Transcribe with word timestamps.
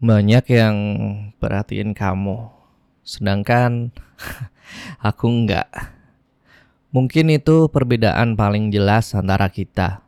Banyak 0.00 0.48
yang 0.48 0.76
perhatiin 1.36 1.92
kamu, 1.92 2.48
sedangkan 3.04 3.92
aku 5.12 5.28
enggak. 5.28 5.68
Mungkin 6.88 7.28
itu 7.28 7.68
perbedaan 7.68 8.32
paling 8.32 8.72
jelas 8.72 9.12
antara 9.12 9.52
kita. 9.52 10.00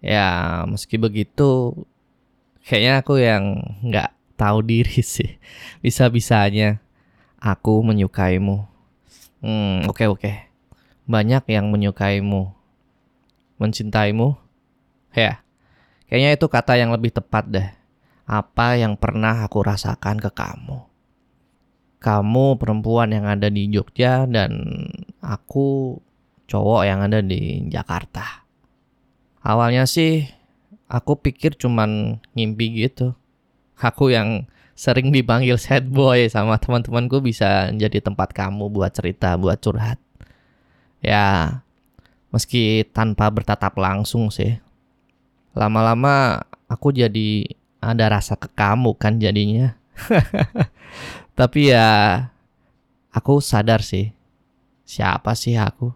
Ya, 0.00 0.64
meski 0.64 0.96
begitu, 0.96 1.76
kayaknya 2.64 3.04
aku 3.04 3.20
yang 3.20 3.60
enggak 3.84 4.16
tahu 4.40 4.64
diri 4.72 5.04
sih. 5.04 5.36
Bisa-bisanya 5.84 6.80
aku 7.36 7.84
menyukaimu. 7.84 8.64
Hmm, 9.44 9.84
oke 9.84 10.00
okay, 10.00 10.08
oke. 10.08 10.20
Okay. 10.24 10.36
Banyak 11.04 11.44
yang 11.52 11.68
menyukaimu. 11.68 12.56
Mencintaimu? 13.60 14.32
Ya, 15.12 15.44
kayaknya 16.08 16.40
itu 16.40 16.48
kata 16.48 16.80
yang 16.80 16.88
lebih 16.88 17.12
tepat 17.12 17.44
deh 17.44 17.79
apa 18.30 18.78
yang 18.78 18.94
pernah 18.94 19.42
aku 19.42 19.66
rasakan 19.66 20.22
ke 20.22 20.30
kamu. 20.30 20.86
Kamu 21.98 22.46
perempuan 22.62 23.10
yang 23.10 23.26
ada 23.26 23.50
di 23.50 23.66
Jogja 23.66 24.22
dan 24.30 24.86
aku 25.18 25.98
cowok 26.46 26.86
yang 26.86 27.02
ada 27.02 27.18
di 27.26 27.66
Jakarta. 27.66 28.46
Awalnya 29.42 29.82
sih 29.90 30.30
aku 30.86 31.18
pikir 31.18 31.58
cuman 31.58 32.22
ngimpi 32.38 32.86
gitu. 32.86 33.18
Aku 33.82 34.14
yang 34.14 34.46
sering 34.78 35.10
dipanggil 35.10 35.58
sad 35.58 35.90
boy 35.90 36.30
sama 36.30 36.56
teman-temanku 36.56 37.18
bisa 37.18 37.68
jadi 37.74 37.98
tempat 37.98 38.30
kamu 38.30 38.70
buat 38.70 38.94
cerita, 38.94 39.34
buat 39.34 39.58
curhat. 39.58 39.98
Ya, 41.02 41.60
meski 42.30 42.86
tanpa 42.94 43.26
bertatap 43.28 43.74
langsung 43.74 44.30
sih. 44.30 44.62
Lama-lama 45.52 46.46
aku 46.70 46.94
jadi 46.94 47.59
ada 47.80 48.12
rasa 48.12 48.36
ke 48.36 48.48
kamu 48.52 48.94
kan 49.00 49.16
jadinya. 49.16 49.74
Tapi 51.38 51.72
ya 51.72 51.88
aku 53.10 53.40
sadar 53.40 53.80
sih 53.80 54.12
siapa 54.84 55.32
sih 55.32 55.56
aku. 55.56 55.92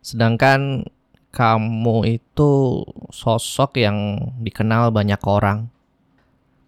Sedangkan 0.00 0.88
kamu 1.32 1.96
itu 2.08 2.82
sosok 3.12 3.76
yang 3.76 4.16
dikenal 4.40 4.88
banyak 4.90 5.20
orang. 5.28 5.68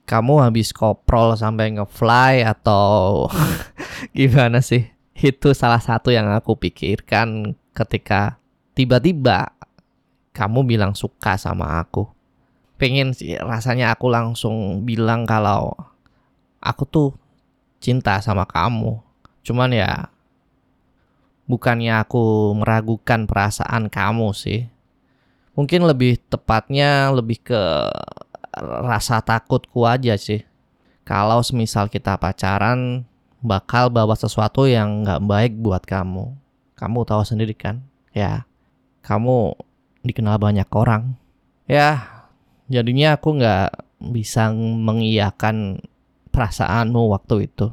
Kamu 0.08 0.40
habis 0.40 0.72
koprol 0.72 1.36
sampai 1.36 1.76
ngefly 1.76 2.44
atau 2.44 3.28
gimana 4.16 4.64
sih? 4.64 4.88
Itu 5.18 5.52
salah 5.52 5.82
satu 5.82 6.08
yang 6.12 6.32
aku 6.32 6.56
pikirkan 6.56 7.52
ketika 7.76 8.40
tiba-tiba 8.72 9.52
kamu 10.32 10.64
bilang 10.64 10.94
suka 10.94 11.34
sama 11.34 11.82
aku 11.82 12.17
pengen 12.78 13.10
sih 13.12 13.34
rasanya 13.36 13.92
aku 13.92 14.06
langsung 14.06 14.86
bilang 14.86 15.26
kalau 15.26 15.74
aku 16.62 16.82
tuh 16.86 17.10
cinta 17.82 18.22
sama 18.22 18.46
kamu. 18.46 19.02
Cuman 19.42 19.74
ya 19.74 20.10
bukannya 21.50 21.98
aku 21.98 22.54
meragukan 22.54 23.26
perasaan 23.26 23.90
kamu 23.90 24.30
sih. 24.32 24.70
Mungkin 25.58 25.90
lebih 25.90 26.22
tepatnya 26.30 27.10
lebih 27.10 27.42
ke 27.42 27.62
rasa 28.62 29.18
takutku 29.22 29.82
aja 29.82 30.14
sih. 30.14 30.46
Kalau 31.02 31.40
semisal 31.40 31.88
kita 31.88 32.20
pacaran 32.20 33.02
bakal 33.40 33.88
bawa 33.88 34.14
sesuatu 34.14 34.68
yang 34.68 35.02
nggak 35.02 35.24
baik 35.24 35.52
buat 35.58 35.82
kamu. 35.82 36.36
Kamu 36.78 36.98
tahu 37.02 37.22
sendiri 37.26 37.58
kan? 37.58 37.82
Ya, 38.14 38.46
kamu 39.02 39.56
dikenal 40.06 40.38
banyak 40.38 40.68
orang. 40.70 41.18
Ya, 41.66 42.17
jadinya 42.68 43.16
aku 43.16 43.40
nggak 43.40 43.68
bisa 44.12 44.52
mengiyakan 44.54 45.82
perasaanmu 46.30 47.10
waktu 47.10 47.50
itu. 47.50 47.72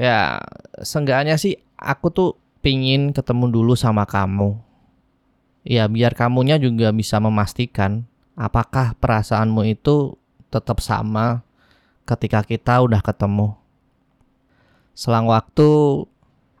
Ya 0.00 0.40
seenggaknya 0.80 1.36
sih 1.36 1.60
aku 1.76 2.08
tuh 2.08 2.30
pingin 2.64 3.12
ketemu 3.12 3.52
dulu 3.52 3.74
sama 3.76 4.08
kamu. 4.08 4.56
Ya 5.66 5.90
biar 5.90 6.14
kamunya 6.14 6.56
juga 6.62 6.94
bisa 6.94 7.18
memastikan 7.18 8.06
apakah 8.38 8.94
perasaanmu 8.96 9.66
itu 9.66 10.14
tetap 10.48 10.78
sama 10.78 11.42
ketika 12.06 12.46
kita 12.46 12.80
udah 12.80 13.02
ketemu. 13.02 13.58
Selang 14.96 15.28
waktu 15.28 15.68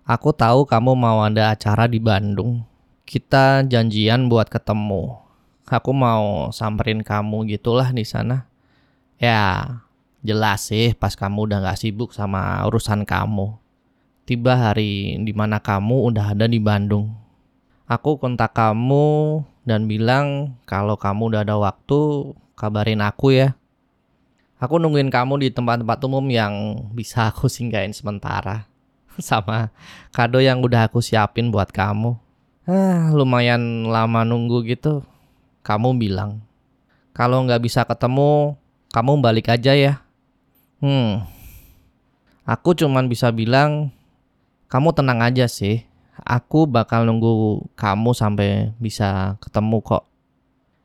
aku 0.04 0.30
tahu 0.34 0.68
kamu 0.68 0.92
mau 0.98 1.22
ada 1.24 1.54
acara 1.54 1.86
di 1.88 2.02
Bandung. 2.02 2.66
Kita 3.06 3.62
janjian 3.62 4.26
buat 4.26 4.50
ketemu 4.50 5.25
aku 5.66 5.90
mau 5.90 6.54
samperin 6.54 7.02
kamu 7.02 7.50
gitulah 7.58 7.90
di 7.90 8.06
sana. 8.06 8.46
Ya, 9.18 9.82
jelas 10.22 10.70
sih 10.70 10.94
pas 10.94 11.18
kamu 11.18 11.50
udah 11.50 11.58
gak 11.66 11.80
sibuk 11.82 12.14
sama 12.14 12.62
urusan 12.70 13.02
kamu. 13.02 13.58
Tiba 14.26 14.58
hari 14.58 15.18
di 15.22 15.30
mana 15.30 15.62
kamu 15.62 16.10
udah 16.10 16.34
ada 16.34 16.46
di 16.50 16.58
Bandung. 16.58 17.14
Aku 17.86 18.18
kontak 18.18 18.54
kamu 18.58 19.42
dan 19.62 19.86
bilang 19.86 20.58
kalau 20.66 20.98
kamu 20.98 21.30
udah 21.30 21.40
ada 21.46 21.54
waktu, 21.54 22.34
kabarin 22.58 23.02
aku 23.02 23.34
ya. 23.34 23.54
Aku 24.58 24.82
nungguin 24.82 25.12
kamu 25.12 25.46
di 25.46 25.48
tempat-tempat 25.54 25.98
umum 26.08 26.26
yang 26.26 26.86
bisa 26.90 27.30
aku 27.30 27.46
singgahin 27.54 27.94
sementara. 27.94 28.66
Sama 29.22 29.70
kado 30.10 30.42
yang 30.42 30.58
udah 30.58 30.90
aku 30.90 30.98
siapin 30.98 31.54
buat 31.54 31.70
kamu. 31.70 32.18
Ah, 32.66 33.14
lumayan 33.14 33.86
lama 33.86 34.26
nunggu 34.26 34.66
gitu 34.66 35.06
kamu 35.66 35.98
bilang, 35.98 36.46
kalau 37.10 37.42
nggak 37.42 37.58
bisa 37.58 37.82
ketemu, 37.82 38.54
kamu 38.94 39.18
balik 39.18 39.50
aja 39.50 39.74
ya. 39.74 39.98
Hmm, 40.78 41.26
aku 42.46 42.78
cuman 42.78 43.10
bisa 43.10 43.34
bilang, 43.34 43.90
kamu 44.70 44.94
tenang 44.94 45.26
aja 45.26 45.50
sih. 45.50 45.82
Aku 46.22 46.70
bakal 46.70 47.02
nunggu 47.02 47.66
kamu 47.74 48.14
sampai 48.14 48.70
bisa 48.78 49.34
ketemu 49.42 49.82
kok. 49.82 50.06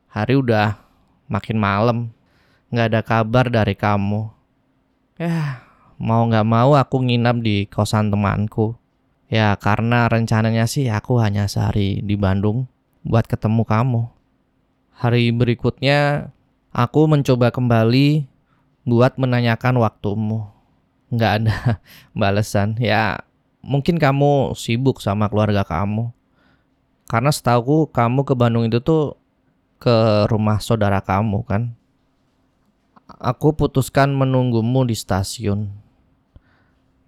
Hari 0.10 0.34
udah 0.42 0.82
makin 1.30 1.62
malam, 1.62 1.98
nggak 2.74 2.88
ada 2.90 3.02
kabar 3.06 3.46
dari 3.54 3.78
kamu. 3.78 4.34
Ya, 5.22 5.62
mau 6.02 6.26
nggak 6.26 6.48
mau 6.50 6.74
aku 6.74 7.06
nginap 7.06 7.38
di 7.46 7.70
kosan 7.70 8.10
temanku. 8.10 8.74
Ya 9.30 9.54
karena 9.62 10.10
rencananya 10.10 10.68
sih 10.68 10.90
aku 10.92 11.22
hanya 11.22 11.48
sehari 11.48 12.04
di 12.04 12.20
Bandung 12.20 12.68
buat 13.08 13.24
ketemu 13.32 13.64
kamu 13.64 14.21
hari 14.96 15.32
berikutnya 15.32 16.32
aku 16.72 17.08
mencoba 17.08 17.52
kembali 17.52 18.26
buat 18.88 19.16
menanyakan 19.16 19.80
waktumu. 19.80 20.50
Nggak 21.12 21.32
ada 21.44 21.58
balasan. 22.20 22.80
Ya 22.80 23.24
mungkin 23.62 24.02
kamu 24.02 24.58
sibuk 24.58 25.00
sama 25.00 25.30
keluarga 25.30 25.62
kamu. 25.62 26.10
Karena 27.06 27.30
setahu 27.30 27.92
kamu 27.92 28.24
ke 28.24 28.34
Bandung 28.34 28.66
itu 28.66 28.80
tuh 28.80 29.20
ke 29.78 30.26
rumah 30.32 30.58
saudara 30.64 31.04
kamu 31.04 31.44
kan. 31.46 31.76
Aku 33.20 33.52
putuskan 33.52 34.16
menunggumu 34.16 34.88
di 34.88 34.96
stasiun. 34.96 35.68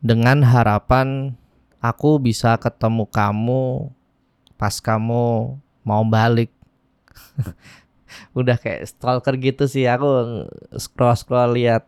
Dengan 0.03 0.43
harapan 0.43 1.31
aku 1.79 2.19
bisa 2.19 2.59
ketemu 2.59 3.07
kamu 3.07 3.91
pas 4.59 4.79
kamu 4.79 5.55
mau 5.83 6.03
balik. 6.07 6.52
udah 8.39 8.57
kayak 8.57 8.89
stalker 8.89 9.35
gitu 9.37 9.65
sih 9.65 9.89
aku 9.89 10.45
scroll 10.77 11.17
scroll 11.17 11.53
lihat 11.57 11.85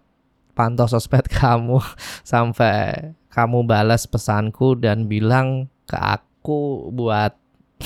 pantau 0.55 0.87
sosmed 0.87 1.27
kamu 1.39 1.83
sampai 2.23 3.11
kamu 3.29 3.67
balas 3.67 4.07
pesanku 4.07 4.79
dan 4.79 5.11
bilang 5.11 5.67
ke 5.83 5.99
aku 5.99 6.89
buat 6.95 7.35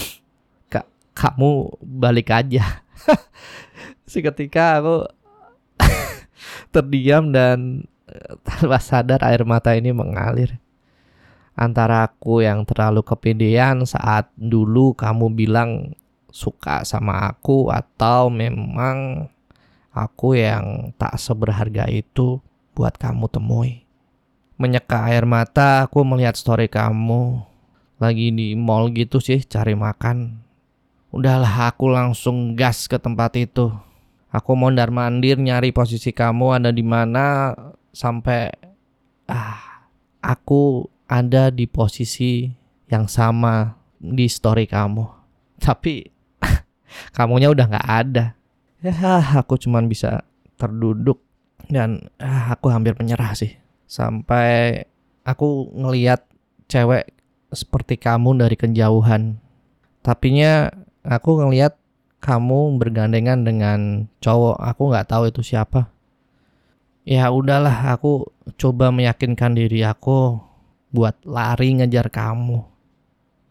ke 0.72 0.85
kamu 1.17 1.73
balik 1.81 2.29
aja. 2.29 2.85
Seketika 4.06 4.77
aku 4.77 5.09
terdiam 6.69 7.33
dan 7.33 7.89
tanpa 8.45 8.77
sadar 8.77 9.21
air 9.25 9.41
mata 9.41 9.74
ini 9.74 9.89
mengalir. 9.89 10.62
Antara 11.57 12.07
aku 12.07 12.39
yang 12.45 12.63
terlalu 12.63 13.03
kepedean 13.03 13.83
saat 13.83 14.31
dulu 14.38 14.95
kamu 14.95 15.33
bilang 15.33 15.97
suka 16.29 16.85
sama 16.85 17.29
aku 17.29 17.69
atau 17.73 18.29
memang 18.29 19.29
aku 19.93 20.37
yang 20.37 20.93
tak 20.95 21.17
seberharga 21.17 21.89
itu 21.89 22.39
buat 22.77 22.95
kamu 22.95 23.27
temui. 23.27 23.83
Menyeka 24.59 25.07
air 25.07 25.23
mata 25.23 25.87
aku 25.87 26.03
melihat 26.03 26.35
story 26.35 26.67
kamu 26.67 27.43
lagi 27.99 28.31
di 28.31 28.55
mall 28.55 28.91
gitu 28.91 29.19
sih 29.19 29.43
cari 29.43 29.75
makan. 29.75 30.39
Udahlah 31.11 31.73
aku 31.73 31.89
langsung 31.89 32.53
gas 32.53 32.85
ke 32.85 32.95
tempat 33.01 33.35
itu. 33.35 33.71
Aku 34.29 34.53
mondar 34.53 34.93
mandir 34.93 35.41
nyari 35.41 35.73
posisi 35.73 36.13
kamu 36.13 36.61
ada 36.61 36.69
di 36.69 36.85
mana 36.85 37.55
sampai 37.89 38.53
ah 39.25 39.89
aku 40.21 40.85
ada 41.09 41.49
di 41.49 41.65
posisi 41.65 42.45
yang 42.93 43.09
sama 43.09 43.73
di 43.97 44.29
story 44.29 44.69
kamu. 44.69 45.09
Tapi 45.57 46.19
kamunya 47.13 47.51
udah 47.51 47.65
nggak 47.69 47.89
ada. 47.89 48.25
Ya, 48.80 48.95
aku 49.44 49.59
cuman 49.59 49.91
bisa 49.91 50.24
terduduk 50.56 51.19
dan 51.68 52.07
ah, 52.19 52.56
aku 52.56 52.71
hampir 52.71 52.95
menyerah 52.95 53.36
sih. 53.36 53.59
Sampai 53.89 54.83
aku 55.27 55.74
ngeliat 55.75 56.24
cewek 56.71 57.12
seperti 57.51 58.00
kamu 58.00 58.39
dari 58.39 58.56
kejauhan. 58.56 59.41
Tapinya 60.06 60.69
aku 61.03 61.44
ngeliat 61.44 61.75
kamu 62.24 62.80
bergandengan 62.80 63.44
dengan 63.44 63.80
cowok. 64.24 64.57
Aku 64.59 64.81
nggak 64.94 65.07
tahu 65.09 65.24
itu 65.27 65.41
siapa. 65.44 65.91
Ya 67.03 67.27
udahlah 67.33 67.95
aku 67.95 68.30
coba 68.56 68.94
meyakinkan 68.94 69.57
diri 69.57 69.81
aku 69.81 70.38
buat 70.94 71.18
lari 71.25 71.77
ngejar 71.81 72.09
kamu 72.09 72.78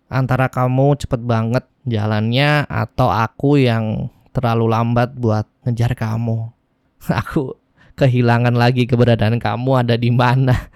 antara 0.09 0.49
kamu 0.49 0.97
cepet 1.01 1.21
banget 1.25 1.65
jalannya 1.85 2.65
atau 2.69 3.09
aku 3.09 3.61
yang 3.61 4.13
terlalu 4.33 4.69
lambat 4.69 5.17
buat 5.17 5.49
ngejar 5.65 5.97
kamu 5.97 6.53
aku 7.25 7.57
kehilangan 7.97 8.57
lagi 8.57 8.85
keberadaan 8.85 9.41
kamu 9.41 9.87
ada 9.87 9.95
di 9.97 10.11
mana 10.13 10.69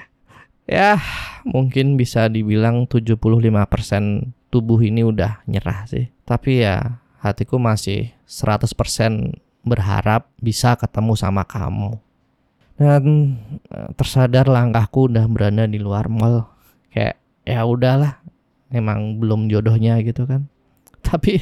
ya 0.68 0.96
mungkin 1.44 2.00
bisa 2.00 2.26
dibilang 2.32 2.88
75% 2.88 3.44
tubuh 4.54 4.78
ini 4.80 5.02
udah 5.02 5.44
nyerah 5.50 5.84
sih. 5.90 6.14
Tapi 6.22 6.64
ya 6.64 7.02
hatiku 7.20 7.60
masih 7.60 8.14
100% 8.30 9.34
berharap 9.66 10.30
bisa 10.38 10.78
ketemu 10.78 11.18
sama 11.18 11.42
kamu. 11.42 12.00
Dan 12.78 13.34
eh, 13.74 13.90
tersadar 13.98 14.46
langkahku 14.46 15.10
udah 15.10 15.26
berada 15.26 15.66
di 15.66 15.82
luar 15.82 16.06
mall. 16.06 16.46
Kayak 16.94 17.18
ya 17.42 17.66
udahlah, 17.66 18.23
emang 18.74 19.22
belum 19.22 19.46
jodohnya 19.48 20.02
gitu 20.02 20.26
kan. 20.26 20.50
Tapi 21.06 21.40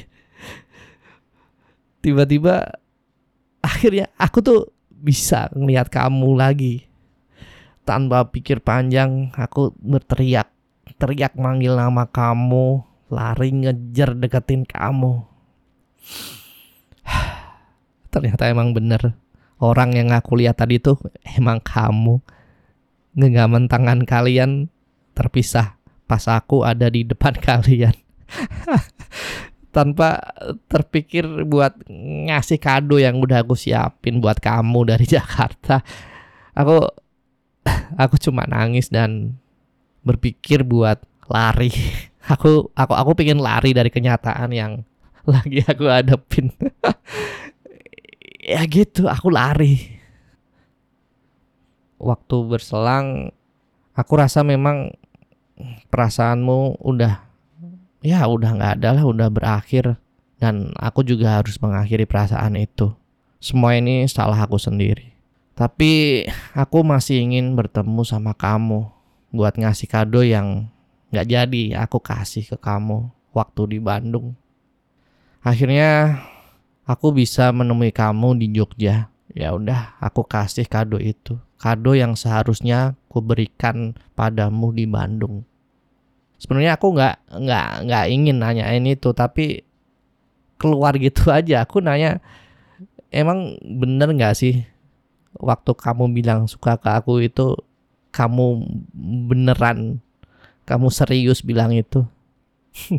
tiba-tiba 2.04 2.78
akhirnya 3.62 4.10
aku 4.18 4.38
tuh 4.42 4.60
bisa 4.90 5.50
ngeliat 5.54 5.90
kamu 5.90 6.38
lagi 6.38 6.86
tanpa 7.82 8.30
pikir 8.30 8.62
panjang, 8.62 9.34
aku 9.34 9.74
berteriak, 9.82 10.50
teriak 11.02 11.34
manggil 11.34 11.74
nama 11.74 12.06
kamu, 12.06 12.86
lari 13.10 13.50
ngejar 13.50 14.14
deketin 14.14 14.62
kamu. 14.62 15.26
Ternyata 18.12 18.46
emang 18.46 18.70
bener 18.70 19.18
orang 19.62 19.94
yang 19.98 20.14
aku 20.14 20.38
lihat 20.38 20.62
tadi 20.62 20.78
tuh 20.78 20.98
emang 21.38 21.58
kamu. 21.62 22.22
Genggaman 23.12 23.68
tangan 23.68 24.08
kalian 24.08 24.72
terpisah 25.12 25.76
pas 26.12 26.28
aku 26.28 26.60
ada 26.60 26.92
di 26.92 27.08
depan 27.08 27.32
kalian. 27.48 27.96
Tanpa 29.72 30.20
terpikir 30.68 31.24
buat 31.48 31.72
ngasih 32.28 32.60
kado 32.60 33.00
yang 33.00 33.16
udah 33.16 33.40
aku 33.40 33.56
siapin 33.56 34.20
buat 34.20 34.36
kamu 34.36 34.92
dari 34.92 35.08
Jakarta. 35.16 35.80
Aku 36.52 36.84
aku 37.96 38.20
cuma 38.20 38.44
nangis 38.44 38.92
dan 38.92 39.40
berpikir 40.04 40.68
buat 40.68 41.00
lari. 41.32 41.72
Aku 42.22 42.70
aku 42.78 42.94
aku 42.94 43.18
pengen 43.18 43.42
lari 43.42 43.74
dari 43.74 43.90
kenyataan 43.90 44.54
yang 44.54 44.86
lagi 45.26 45.58
aku 45.66 45.90
hadapin. 45.90 46.54
ya 48.38 48.62
gitu, 48.70 49.10
aku 49.10 49.26
lari. 49.26 49.98
Waktu 51.98 52.36
berselang, 52.46 53.34
aku 53.98 54.12
rasa 54.14 54.46
memang 54.46 54.94
perasaanmu 55.90 56.82
udah 56.82 57.22
ya 58.02 58.26
udah 58.26 58.50
nggak 58.58 58.72
ada 58.82 58.88
lah, 58.98 59.04
udah 59.06 59.28
berakhir 59.30 59.96
dan 60.42 60.74
aku 60.74 61.06
juga 61.06 61.38
harus 61.38 61.54
mengakhiri 61.62 62.02
perasaan 62.02 62.58
itu. 62.58 62.90
Semua 63.38 63.78
ini 63.78 64.06
salah 64.10 64.42
aku 64.42 64.58
sendiri. 64.58 65.14
Tapi 65.54 66.24
aku 66.56 66.82
masih 66.82 67.22
ingin 67.22 67.54
bertemu 67.54 68.02
sama 68.02 68.34
kamu 68.34 68.90
buat 69.30 69.54
ngasih 69.54 69.86
kado 69.86 70.26
yang 70.26 70.66
gak 71.14 71.28
jadi 71.28 71.78
aku 71.78 72.00
kasih 72.00 72.42
ke 72.42 72.56
kamu 72.56 73.12
waktu 73.30 73.76
di 73.76 73.78
Bandung. 73.78 74.34
Akhirnya 75.44 76.22
aku 76.88 77.14
bisa 77.14 77.52
menemui 77.54 77.94
kamu 77.94 78.38
di 78.40 78.46
Jogja. 78.50 79.12
Ya 79.32 79.54
udah, 79.56 79.96
aku 80.02 80.26
kasih 80.26 80.66
kado 80.68 81.00
itu. 81.00 81.40
Kado 81.56 81.94
yang 81.94 82.18
seharusnya 82.18 82.98
aku 83.08 83.22
berikan 83.22 83.94
padamu 84.18 84.74
di 84.74 84.84
Bandung. 84.88 85.46
Sebenarnya 86.42 86.74
aku 86.74 86.90
nggak 86.90 87.38
nggak 87.38 87.68
nggak 87.86 88.04
ingin 88.10 88.42
nanyain 88.42 88.82
itu, 88.82 89.14
tapi 89.14 89.62
keluar 90.58 90.98
gitu 90.98 91.30
aja. 91.38 91.62
Aku 91.62 91.78
nanya, 91.78 92.18
emang 93.14 93.54
bener 93.62 94.10
nggak 94.10 94.34
sih 94.34 94.66
waktu 95.38 95.70
kamu 95.78 96.10
bilang 96.10 96.50
suka 96.50 96.76
ke 96.76 96.90
aku 96.90 97.22
itu 97.24 97.56
kamu 98.12 98.66
beneran 99.30 100.02
kamu 100.66 100.90
serius 100.90 101.46
bilang 101.46 101.70
itu? 101.70 102.02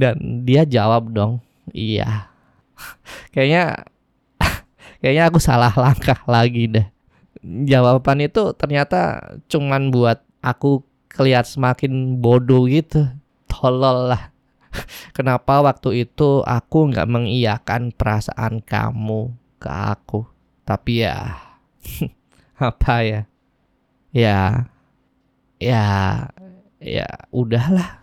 Dan 0.00 0.46
dia 0.48 0.64
jawab 0.64 1.12
dong 1.12 1.44
iya. 1.76 2.32
Kayaknya 3.34 3.84
kayaknya 5.00 5.24
aku 5.28 5.38
salah 5.40 5.72
langkah 5.76 6.20
lagi 6.28 6.68
deh. 6.68 6.86
Jawaban 7.40 8.20
itu 8.20 8.52
ternyata 8.52 9.32
cuman 9.48 9.88
buat 9.88 10.20
aku 10.44 10.84
kelihat 11.10 11.44
semakin 11.44 12.22
bodoh 12.22 12.64
gitu 12.70 13.10
tolol 13.50 14.14
lah 14.14 14.30
kenapa 15.16 15.60
waktu 15.60 16.06
itu 16.06 16.46
aku 16.46 16.94
nggak 16.94 17.10
mengiyakan 17.10 17.90
perasaan 17.90 18.62
kamu 18.62 19.34
ke 19.58 19.68
aku 19.68 20.24
tapi 20.64 21.02
ya 21.02 21.50
apa 22.60 22.94
ya? 23.02 23.20
Ya 24.12 24.68
ya 25.56 25.86
ya 26.80 27.08
udahlah. 27.32 27.99